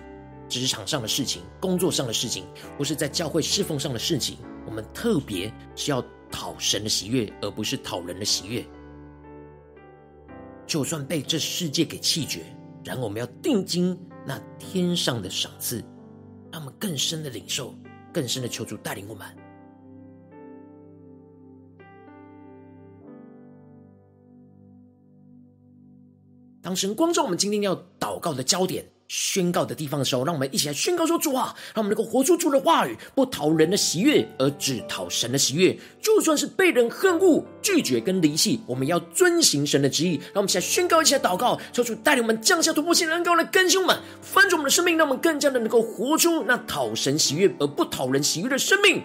[0.49, 2.43] 职场上的事情、工作上的事情，
[2.75, 8.65] 或是在教会侍奉上的事情，我们特别是要讨神的喜悦，而不是讨人的喜悦。
[10.65, 12.41] 就算被这世界给弃绝，
[12.83, 15.83] 然后我们要定睛那天上的赏赐，
[16.51, 17.75] 让我们更深的领受，
[18.11, 19.27] 更深的求主带领我们。
[26.65, 35.77] 当神光照我们今天要祷告的焦点、宣告的地方的时候，让我们一起来宣告说：“主啊，让我们能够活出主的话语，不讨人的喜悦，而只讨神的喜悦。
[36.01, 40.15] 就算是被人恨恶、拒绝跟离弃，我们要遵行神的旨意。
[40.33, 49.03] 让我们一起来宣告，一起来祷告，求主带领我们降下突破性的恩膏来更新我们，翻转我们的生命，让我们更加的能够活出那讨神喜悦而不讨人喜悦的生命。”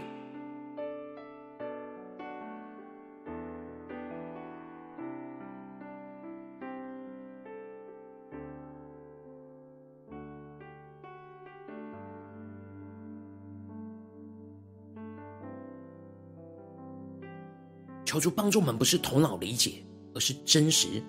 [18.11, 19.75] 求主帮助我们，不是头脑理解，
[20.17, 21.01] 而是真实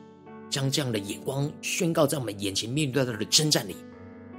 [0.51, 3.75] 将这样的眼光宣告在我们眼前面对到的征战里。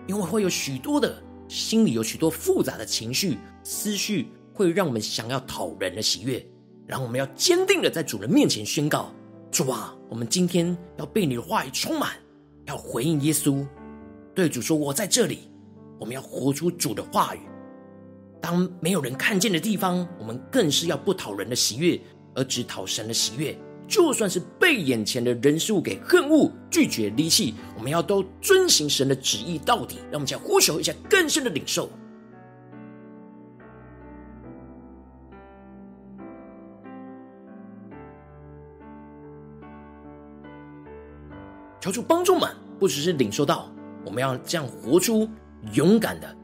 [0.07, 6.40] 因为会有许多的心里有许多复杂的情绪思绪，会让我们想要讨人的喜悦。
[6.87, 9.12] 然后我们要坚定的在主人面前宣告：
[9.51, 12.12] 主啊，我们今天要被你的话语充满，
[12.66, 13.66] 要回应耶稣，
[14.37, 15.51] 对主说：我在这里。
[15.98, 17.40] 我们要活出主的话语。
[18.40, 22.01] 当没有人看见的地方，我们更是要不讨人的喜悦。
[22.34, 29.96] 而只讨神的喜悦，就算是被眼前的人事物给恨恶、拒绝、离弃，我们要都遵行神的旨意到底。
[30.10, 31.90] 让我们再呼求一下更深的领受，
[41.80, 43.70] 求主帮助们，不只是领受到，
[44.04, 45.28] 我们要这样活出
[45.72, 46.34] 勇敢的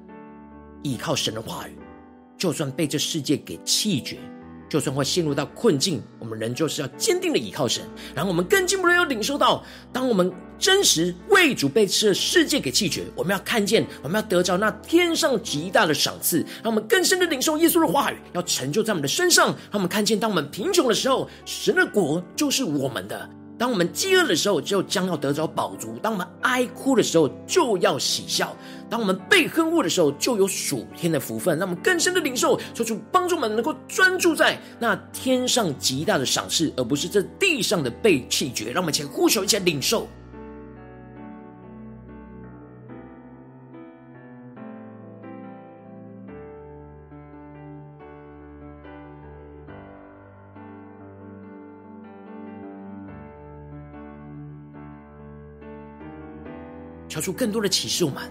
[0.82, 1.78] 依靠神的话语，
[2.36, 4.18] 就算被这世界给弃绝。
[4.68, 7.82] 就算会陷入到困境，我们仍旧是要坚定的倚靠神。
[8.14, 16.44] 然后我们更进一步的要领受到，当我们真实为主被这世界给弃绝，我们要看见，我们要得着那天上极大的赏赐。
[16.62, 19.48] 让我们更深的领受耶稣的话语，要成就在我们的身上。
[19.48, 23.28] 让我们看见，当我们贫穷的时候，神的国就是我们的。
[23.58, 28.46] 当我们饥饿的时候，就将要得着饱足；当我们哀哭的时候，就要喜笑；
[28.88, 31.58] 当我们被恨恶的时候，就有属天的福分。
[31.58, 38.70] 让我们更深的领受，求主帮助我们能够专注在那天上极大的赏赐，而不是这地上的被弃绝。
[38.70, 40.06] 让我们一起呼求，一起领受。
[57.18, 58.22] 交出更多的启示，我们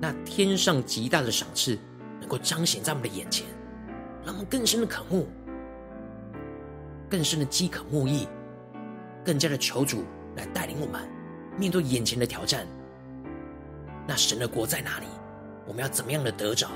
[0.00, 1.78] 那天上极大的赏赐
[2.18, 3.46] 能够彰显在我们的眼前，
[4.24, 5.28] 让我们更深的渴慕，
[7.08, 8.26] 更深的饥渴慕义，
[9.24, 10.02] 更加的求主
[10.34, 11.00] 来带领我们
[11.56, 12.66] 面对眼前的挑战。
[14.08, 15.06] 那神的国在哪里？
[15.64, 16.68] 我们要怎么样的得着？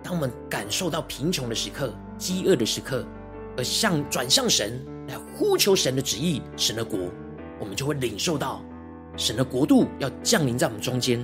[0.00, 3.04] 当我们感受到贫穷的时刻、饥饿的时刻，
[3.56, 7.10] 而向转向神来呼求神的旨意、神的国，
[7.58, 8.62] 我们就会领受到
[9.16, 11.20] 神的国度要降临在我们中间。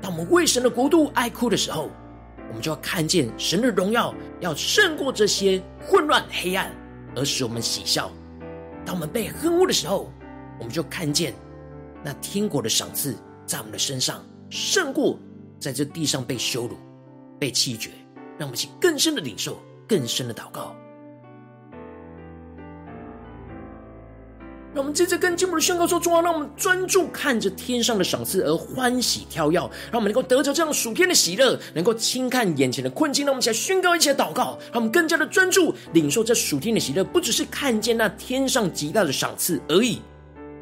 [0.00, 1.90] 当我们为神的国度哀哭的时候，
[2.48, 6.74] 我们就要看见神的荣耀要胜过这些混乱黑暗，
[7.14, 8.10] 而使我们喜笑。
[8.84, 10.10] 当我们被恨恶的时候，
[10.58, 11.34] 我们就看见
[12.02, 15.18] 那天国的赏赐在我们的身上胜过
[15.60, 16.76] 在这地上被羞辱。
[17.38, 17.90] 被弃绝，
[18.38, 20.76] 让我们去更深的领受，更深的祷告。
[24.74, 29.58] 让我们接着更进一步的宣告说：主啊，让我们专注看着天上的赏赐而欢喜跳跃，
[29.90, 33.26] 让我们能够得着这样属天的喜乐，能够轻看眼前的困境。
[33.26, 40.00] 让我们一起来宣告，一起来祷告，让我们更加的专注领受这属天的喜乐，不只是看见那天上极大的赏赐而已，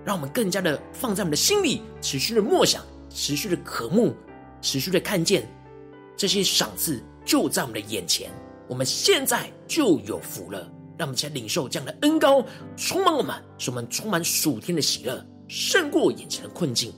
[0.04, 4.12] 让我们更加的放在我们的心里，持续的默想，持续的渴慕，
[4.60, 5.48] 持续的看见。
[6.16, 8.28] 这些赏赐就在我们的眼前，
[8.66, 10.79] 我们现在就有福了。
[11.00, 12.44] 让我们先领受这样的恩膏，
[12.76, 16.92] 充满我们，使我们充满属天的喜乐，胜过眼前的困境。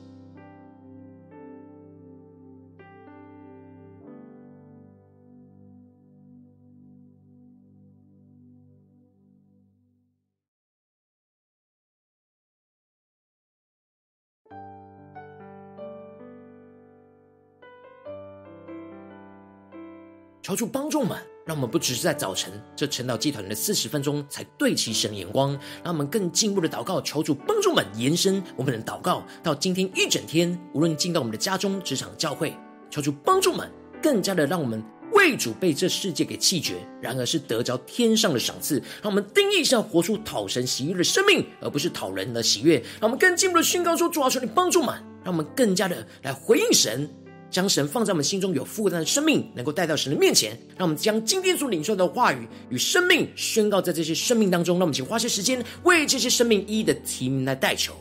[20.42, 25.52] 求主帮助们，让我们不只是在早晨这晨祷祭团的四十分钟才对齐神的眼光，
[25.82, 32.56] 让我们更进一步的祷告，求主帮助们延伸我们的祷告到今天一整天，无论进到我们的家中、职场、教会，
[32.90, 33.68] 求主帮助们
[34.00, 42.78] 更加的让我们为主被这世界给弃绝，然而是得着天上的赏赐，让我们定义是要活出讨神喜悦的生命，而不是讨人的喜悦。
[43.00, 47.10] 让我们更进一步的宣告说：主啊，求你帮助我们，让我们更加的来回应神。
[47.52, 54.78] 将神放在我们心中有负担的生命，能够带到神的面前，让我们将今天所领受的话语与生命宣告在这些生命当中。
[54.78, 57.92] 让我们请花些时间为这些生命一一的提名来代求。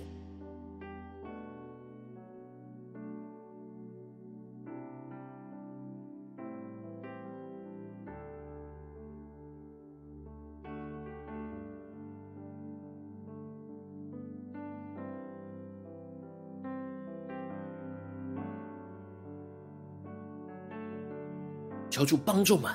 [21.92, 22.72] 求主帮助们，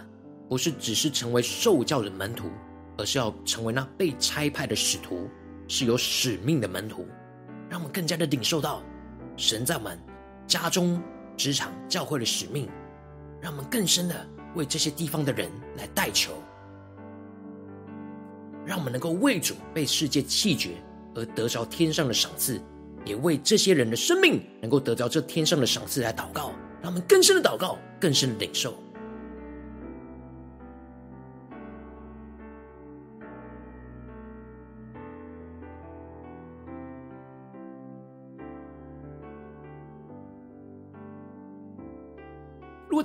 [0.47, 2.51] 不是只是成为受教的门徒，
[2.99, 5.27] 而是要成为那被差派的使徒，
[5.67, 7.07] 是有使命的门徒。
[7.71, 8.83] 让我们更加的领受到
[9.39, 9.99] 神在我们
[10.47, 11.03] 家中、
[11.35, 12.69] 职场、教会的使命，
[13.41, 14.15] 让我们更深的
[14.55, 16.33] 为这些地方的人来代求，
[18.67, 20.73] 让我们能够为主被世界弃绝
[21.15, 22.61] 而得着天上的赏赐，
[23.07, 28.75] 也为这些人的生命能够得着这天上的赏赐来祷告，让我们更深的祷告，更深的领受。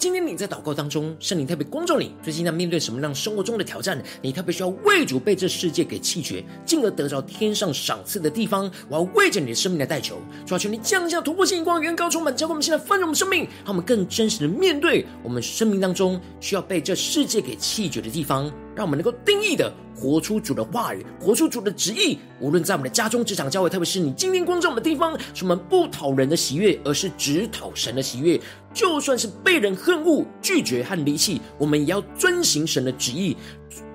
[0.02, 4.02] 今天你在祷告当中，圣灵特别光照你，最近在面对什么样生活中的挑战？
[4.20, 8.64] 你特别需要为主被这世界给弃绝，进而得着天上赏赐的地方。
[8.90, 18.52] 我要为着你的生命来代求，主要求你降下突破性光，远高充满，教会我们现在丰盛我们生命，让我们更真实的面对我们生命当中需要被这世界给弃绝的地方。
[18.74, 22.18] 让我们能够定义的活出主的话语，活出主的旨意。
[22.40, 28.40] 无论在我们的家中、职场、教会，特别是你今天光照我们的地方，是我们不讨人的喜悦，而是只讨神的喜悦。
[28.74, 33.36] 就算是被人恨恶、拒绝和离弃，我们也要遵行神的旨意。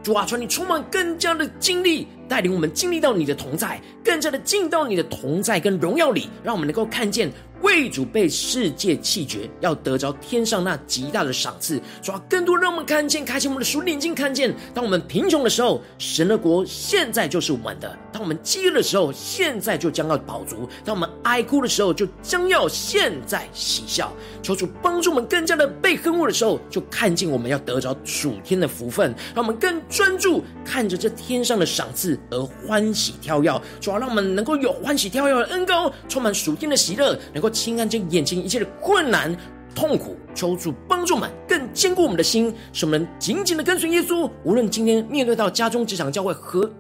[0.02, 7.30] 主啊，求你充满更加的精力，带领我们经历到你的同在，更加的进到你的同在跟荣耀里，让我们能够看见。
[7.66, 24.12] 为主被世界弃绝，要得着天上那极大的赏赐，主要更多让我们看见，开启我们的属灵睛，看见当我们贫穷的时候，神的国现在就是我们的；当我们饥饿的时候，现在就将要饱足；当我们哀哭的时候，就将要现在喜笑。
[24.44, 33.60] 求主帮助我们，更加的被恨恶的时候，就看见我们要得着属天的福分，让我们更专注看着这天上的赏赐而欢喜跳跃。
[33.80, 37.50] 主要让我们能够有欢喜跳跃的恩膏，充满属天的喜乐，能够。
[37.56, 39.34] 轻看见眼前一切的困难、
[39.74, 44.30] 痛苦，求助帮助我们更坚固我们的心，使我们能紧紧的跟随耶稣。
[44.44, 46.70] 无论今天面对到家中、职场、教会何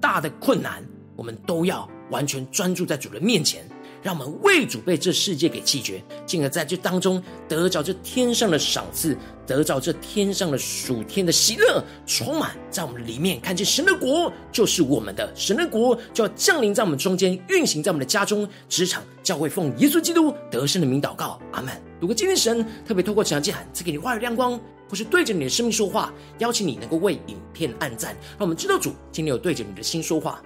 [0.00, 0.84] 大的困难，
[1.16, 3.64] 我们都要完全专注在主的面前，
[4.04, 13.40] 让我们为主被这世界给弃绝，进而在这当中得着这天上的赏赐，得着这天上的属天的喜乐，充满在我们里面。
[13.40, 21.72] 看见神的国就是我们的，神的国就要降临在我们中间，运行在我们的家中、职场、教会，奉耶稣基督得胜的名祷告，阿门。
[21.98, 30.42] 如果今天神特别透过这场祭坛赐给你话语亮光，或是对着你的生命说话，邀请你能够为影片按赞，让我们知道主今天有对着你的心说话。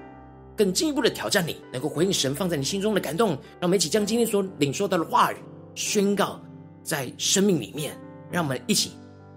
[0.59, 5.37] 更进一步的挑战你，能够回应神放在你心中的感动，让我们一起将今天所领受到的话语
[5.77, 6.41] 宣告
[6.83, 7.97] 在生命里面。
[8.31, 8.91] 让我们一起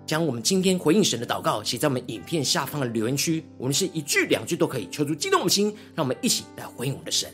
[0.05, 7.31] 将我们今天回应神的祷告写在我们影片下方的留言区，无论是一句两句都可以，求主激动我们的心，让我们一起来回应我们的神。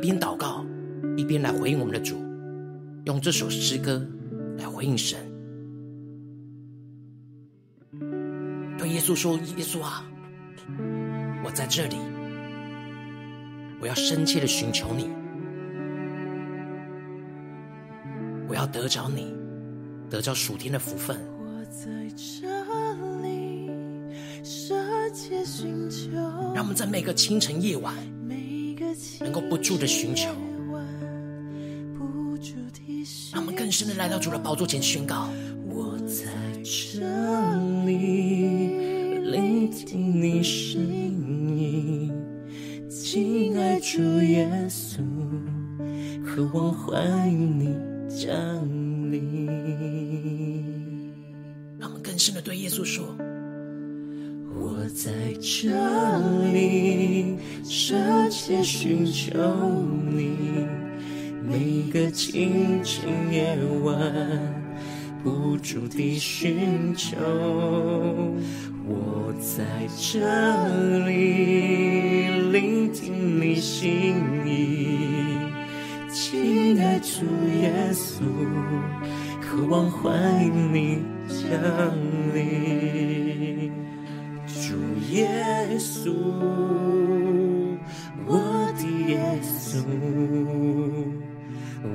[0.00, 0.64] 边祷告，
[1.16, 2.16] 一边来回应我们的主，
[3.04, 4.04] 用这首诗歌
[4.56, 5.18] 来回应神。
[8.78, 10.02] 对耶稣说：“耶稣啊，
[11.44, 11.96] 我在这里，
[13.80, 15.10] 我要深切的寻求你，
[18.48, 19.34] 我要得着你，
[20.08, 21.18] 得着属天的福分。
[21.38, 22.48] 我在这
[23.20, 23.70] 里，
[24.42, 26.10] 深切寻求。
[26.54, 27.94] 让我们在每个清晨夜晚。”
[29.30, 30.28] 能够不住的寻求，
[33.32, 35.28] 让我们更深的来到主的宝座前宣告：
[35.68, 36.24] 我在
[36.64, 36.98] 这
[37.86, 42.12] 里聆听你声音，
[42.90, 44.98] 亲爱主耶稣，
[46.26, 47.72] 渴望欢迎你
[48.08, 48.28] 降
[49.12, 49.46] 临。
[51.78, 53.04] 让我们更深的对耶稣说。
[54.52, 55.70] 我在这
[56.42, 56.49] 里
[58.50, 59.38] 深切寻求
[60.10, 60.66] 你，
[61.46, 63.94] 每个清晨夜晚
[65.22, 67.16] 不住地寻求。
[68.88, 69.64] 我在
[69.96, 70.18] 这
[71.06, 75.38] 里聆听你心意，
[76.12, 77.24] 亲爱主
[77.62, 78.24] 耶稣，
[79.40, 80.98] 渴望欢迎你
[81.28, 81.48] 降
[82.34, 83.70] 临。
[84.48, 84.74] 主
[85.12, 85.28] 耶
[85.78, 86.10] 稣，
[89.70, 89.78] 稣，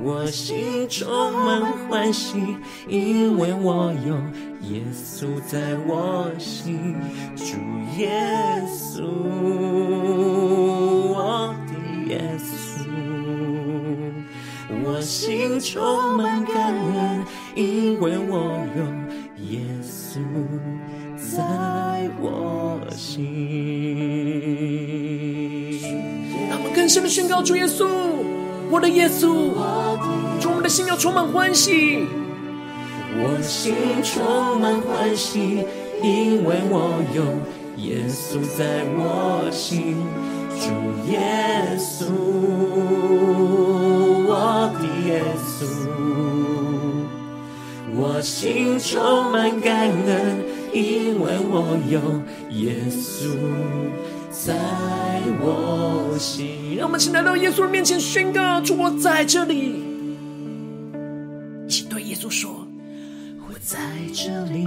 [0.02, 2.56] 我心充满欢喜，
[2.88, 4.16] 因为我有
[4.70, 6.96] 耶稣在我心。
[7.36, 7.56] 主
[7.98, 8.08] 耶
[8.66, 9.04] 稣，
[11.12, 11.72] 我的
[12.08, 12.48] 耶稣，
[14.84, 17.24] 我心充满感恩，
[17.54, 18.80] 因为我有
[19.44, 20.18] 耶稣。
[21.18, 23.20] 在我心，
[26.96, 27.86] 深的宣告：主耶稣，
[28.70, 29.52] 我的耶稣，
[30.40, 32.06] 主我们的心要充满欢喜。
[33.18, 35.66] 我心充满欢喜，
[36.02, 37.22] 因为我有
[37.84, 39.98] 耶稣在我心。
[40.58, 40.70] 主
[41.12, 42.06] 耶稣，
[44.26, 45.66] 我的耶稣，
[47.94, 50.56] 我心充满感恩。
[50.72, 52.00] 因为我有
[52.50, 53.30] 耶稣
[54.44, 54.54] 在
[55.40, 59.82] 我心，让我们请来到耶稣的面前宣告：主，我在这里。
[61.68, 62.66] 请对耶稣说：
[63.48, 63.78] 我在
[64.12, 64.66] 这里，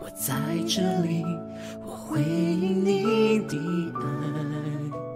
[0.00, 0.34] 我在
[0.68, 1.24] 这里，
[1.86, 3.56] 我回应你的
[3.98, 5.07] 爱。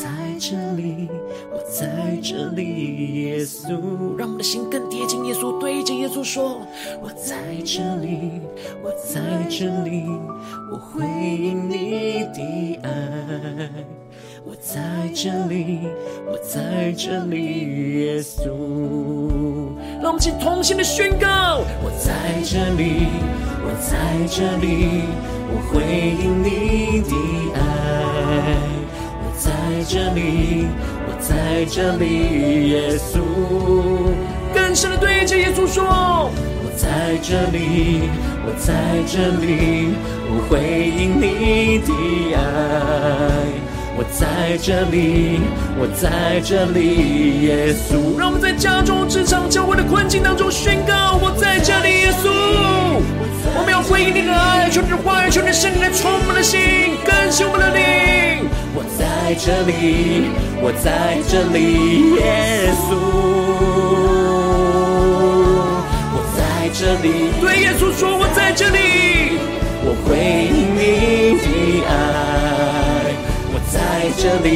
[0.00, 1.10] 在这里，
[1.52, 4.16] 我在这里，耶稣。
[4.16, 6.62] 让我们的心更贴近耶稣，对着耶稣说：
[7.02, 7.36] 我在
[7.66, 8.40] 这里，
[8.82, 9.20] 我在
[9.50, 10.06] 这里，
[10.72, 12.88] 我回应你的爱。
[14.42, 14.80] 我在
[15.14, 15.80] 这里，
[16.26, 18.48] 我在这里，耶稣。
[20.00, 23.04] 让我们一起同心的宣告：我在这里，
[23.62, 23.92] 我在
[24.28, 25.04] 这里，
[25.52, 25.82] 我回
[26.24, 27.14] 应你的
[27.54, 28.69] 爱。
[29.80, 30.66] 在这里，
[31.06, 33.22] 我在这里，耶稣。
[34.52, 36.30] 更深的对着耶稣说：
[36.62, 38.10] 我在这里，
[38.44, 39.94] 我在这里，
[40.28, 40.60] 我回
[41.00, 41.90] 应你的
[42.36, 42.40] 爱。
[43.96, 45.40] 我在这里，
[45.78, 48.18] 我在这里，耶稣。
[48.18, 52.30] 让我们在家中、职场、教会的困境当中宣告：我在这里，耶稣。
[53.56, 56.60] 我们要回应你的爱，求你的话语，求你的圣灵来充满我们的心，
[57.04, 58.48] 更新我们的灵。
[58.72, 60.30] 我在这里，
[60.62, 62.96] 我在这里，耶稣。
[66.14, 66.38] 我在
[66.72, 68.78] 这里，对耶稣说：“我在这里。”
[69.82, 70.14] 我回
[70.52, 70.59] 应
[73.72, 73.78] 在
[74.18, 74.48] 这里，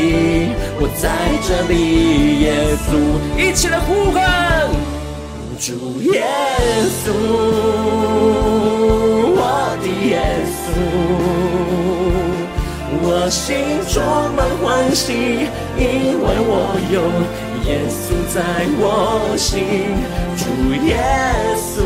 [0.81, 1.07] 我在
[1.47, 2.47] 这里，耶
[2.85, 2.91] 稣，
[3.39, 4.21] 一起来呼唤
[5.61, 6.25] 主耶
[7.05, 7.13] 稣，
[9.37, 9.39] 我
[9.81, 10.13] 的耶
[10.61, 10.63] 稣。
[13.07, 13.47] 我心
[13.89, 13.95] 充
[14.35, 14.63] 满欢
[14.95, 15.13] 喜，
[15.79, 15.83] 因
[16.21, 16.53] 为我
[16.91, 16.97] 有
[17.69, 18.03] 耶稣
[18.35, 18.37] 在
[18.81, 18.83] 我
[19.37, 19.53] 心。
[20.37, 20.43] 主
[20.85, 20.91] 耶
[21.57, 21.79] 稣，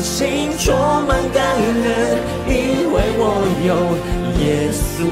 [0.00, 0.74] 心充
[1.06, 3.22] 满感恩，因为我
[3.66, 3.74] 有
[4.38, 5.04] 耶稣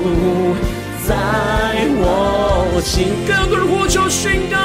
[1.07, 1.15] 在
[1.99, 3.09] 我心。
[3.27, 4.57] 更多的呼求宣告，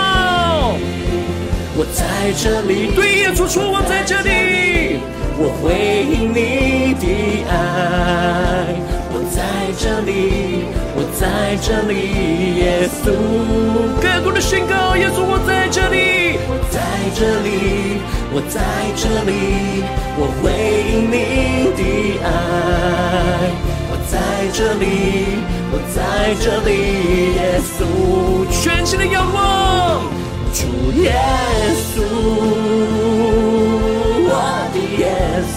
[1.76, 5.00] 我在这里，对耶稣说，我在这里。
[5.44, 7.06] 我回应你的
[7.50, 8.76] 爱，
[9.12, 9.42] 我在
[9.76, 11.92] 这里，我在这里，
[12.62, 13.04] 耶稣。
[14.00, 16.21] 更多的宣告，耶稣，我在这里，
[17.14, 18.00] 这里，
[18.34, 18.62] 我在
[18.96, 19.84] 这里，
[20.18, 20.50] 我回
[20.92, 21.16] 应你
[21.76, 21.82] 的
[22.24, 22.28] 爱，
[23.90, 24.14] 我在
[24.54, 24.84] 这里，
[25.72, 26.00] 我在
[26.40, 26.70] 这里，
[27.36, 27.80] 耶稣。
[28.52, 30.04] 全新的仰望，
[30.54, 31.14] 主耶
[31.94, 32.02] 稣。
[34.24, 34.36] 我
[34.74, 35.04] 的耶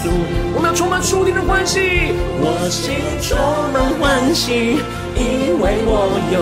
[0.01, 0.11] 稣，
[0.53, 3.37] 我们要充满属天的欢喜，我心充
[3.71, 4.79] 满欢喜，
[5.15, 5.91] 因为我
[6.31, 6.37] 有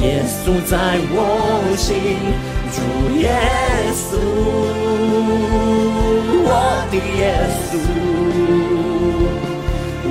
[0.00, 1.16] 耶稣在我
[1.76, 1.90] 心。
[2.72, 2.80] 主
[3.20, 3.28] 耶
[3.92, 4.16] 稣，
[6.44, 6.48] 我
[6.90, 7.20] 的耶
[7.68, 7.70] 稣，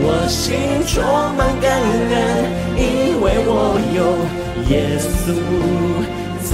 [0.04, 0.40] 我心
[0.86, 0.94] 充
[1.36, 1.66] 满感
[2.12, 2.14] 恩，
[2.78, 2.80] 因
[3.20, 3.50] 为我
[3.96, 4.00] 有
[4.70, 5.34] 耶稣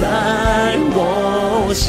[0.96, 0.96] 我
[1.74, 1.84] 心。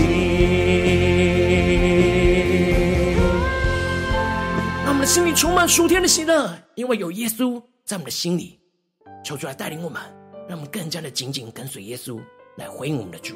[4.83, 8.58] 让我们的心里充满属天的喜乐，因为有耶稣在我们的心里，
[9.23, 10.01] 求主来带领我们，
[10.47, 12.21] 让我们更加的紧紧跟随耶稣，
[12.57, 13.35] 来回应我们的主。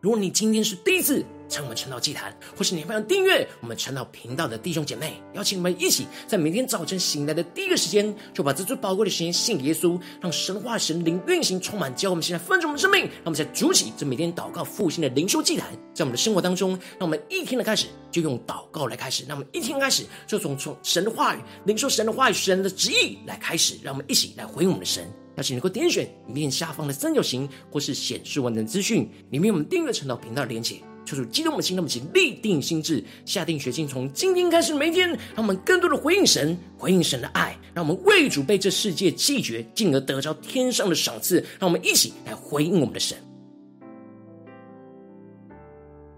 [0.00, 25.06] 如果你今天是第一次参与我们晨祷祭坛，或是你还没有订阅我们晨祷频道的弟兄姐妹，邀请你们一起在每天早晨醒来的第一个时间，就把这最宝贵的时间献给耶稣，让神话神灵运行充满，教我们现在丰盛我们生命，让我们在主起这每天祷告复兴的灵修祭坛，在我们的生活当中，让我们一天的开始就用祷告来开始，让我们一天开始就从从神的话语、灵修神的话语、神的旨意来开始，让我们一起来回应我们的神。
[25.36, 30.80] 邀请能够点选影片下方的三角形，或是显示完整资讯，里面我们订阅晨祷频道的连结。
[31.06, 41.36] 求主激动我们的心，让我们立定心智，下定决心，从今天开始每一天，让我们更多的回应神，回应神的爱，让我们为主被这世界拒绝，进而得着天上的赏赐。
[41.60, 43.16] 让我们一起来回应我们的神。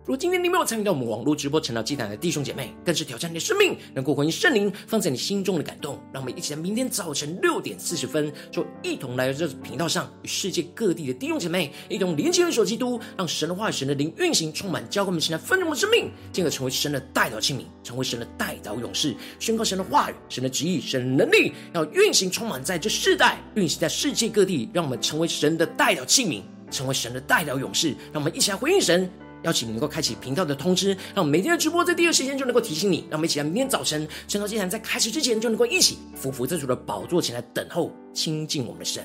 [0.09, 6.03] 如今天你没有参与到我们网络直播晨祷祭坛的弟兄姐妹，更是挑战你的生命，能够回应圣灵放在你心中的感动。
[6.11, 26.41] 让我们一起在明天早晨六点四十分，就一同来到这频道上，与世界各地的弟兄姐妹一同连接、联手基督，让神的话语、神的灵运行，充满，教灌我们，现在丰盛的生命，进而成为神的代表器皿，成为神的代表勇士，宣告神的话语、神的旨意、神的能力，要运行充满在这世代，运行在世界各地，让我们成为神的代表器皿，
[26.71, 27.91] 成为神的代表勇士。
[28.11, 29.07] 让我们一起来回应神。
[29.43, 33.07] 邀请你能够开启频道的通知，让我们每天的直播在第二时间就能够提醒你。
[33.11, 39.05] 让我们一起来，明天早晨晨祷祭坛在开始之前就能够一起俯伏在主的宝座前来等候亲近我们的神。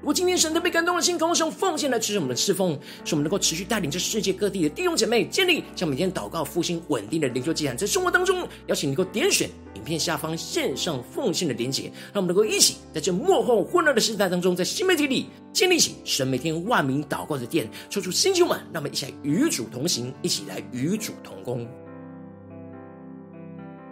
[0.00, 2.72] 如果今天神特别感动的心，渴望用奉献来支持我们的侍奉，
[3.04, 9.48] 使我们能够持续带领这世界各地的弟兄姐妹建立将每天祷告复兴稳定的灵修祭坛，在生活当中，邀请你能够点选
[9.82, 21.66] 影片下方线上奉献的连结，让我们能够一起在这幕后混乱的时代当中，在新媒体里建立起神每天万名祷告的殿，抽出星球们，让我们一起来与主同行，一起来与主同工。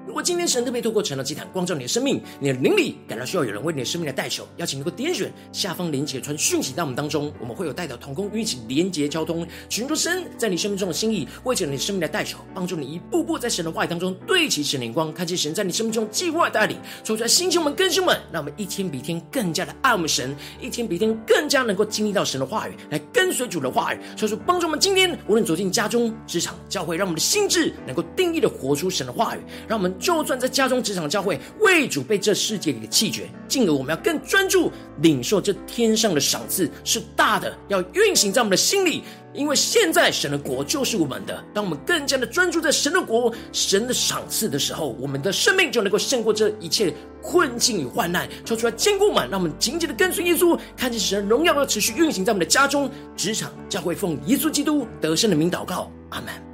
[0.07, 29.90] 如果今天神特别透过成了祭坛光照你的生命，你的灵里感到需要有人为你的生命来代求，邀请能够点选下方连结传讯息到我们当中，我们会有代表同工与你一起连结交通，寻求神在你生命中的心意，为着你的生命来代求，帮助你一步步在神的话语当中对齐神灵光，看见神在你生命中计划带领，说出来星球们更新们，让我们一天比一天更加的爱我们神，一天比一天更加能够经历到神的话语，来跟随主的话语，说出帮助我们今天无论走进家中、职场、教会，让我们的心智能够定义的活出神的话语，让我们。
[29.99, 34.71] 就算在家中、职场、教会，为主被这世界给弃绝，进而我们要更专注
[35.03, 39.03] 领受这天上的赏赐是大的，要运行在我们的心里。
[39.33, 56.50] 因为现在神的国就是我们的，当我们更加的专注在神的国、神的赏赐的时候，我们的生命就能够胜过这一切困境与患难，抽出来坚固满，让我们紧紧的跟随耶稣，看见神的荣耀要持续运行在我们的家中、职场、教会，奉耶稣基督得胜的名祷告，阿门。